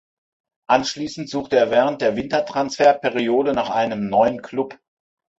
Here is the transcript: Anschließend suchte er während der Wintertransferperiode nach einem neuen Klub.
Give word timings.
Anschließend 0.65 1.29
suchte 1.29 1.57
er 1.57 1.69
während 1.69 2.01
der 2.01 2.15
Wintertransferperiode 2.15 3.53
nach 3.53 3.69
einem 3.69 4.09
neuen 4.09 4.41
Klub. 4.41 4.79